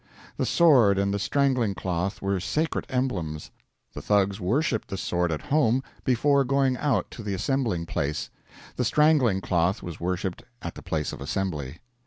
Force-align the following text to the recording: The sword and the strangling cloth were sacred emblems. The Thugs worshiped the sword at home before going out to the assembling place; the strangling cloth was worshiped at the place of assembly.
The 0.37 0.47
sword 0.47 0.97
and 0.97 1.13
the 1.13 1.19
strangling 1.19 1.75
cloth 1.75 2.23
were 2.23 2.39
sacred 2.39 2.87
emblems. 2.89 3.51
The 3.93 4.01
Thugs 4.01 4.39
worshiped 4.39 4.87
the 4.87 4.97
sword 4.97 5.31
at 5.31 5.41
home 5.43 5.83
before 6.03 6.43
going 6.43 6.75
out 6.77 7.11
to 7.11 7.21
the 7.21 7.35
assembling 7.35 7.85
place; 7.85 8.31
the 8.77 8.83
strangling 8.83 9.41
cloth 9.41 9.83
was 9.83 9.99
worshiped 9.99 10.41
at 10.59 10.73
the 10.73 10.81
place 10.81 11.13
of 11.13 11.21
assembly. 11.21 11.81